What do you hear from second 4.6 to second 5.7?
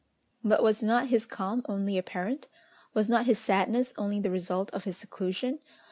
of his seclusion?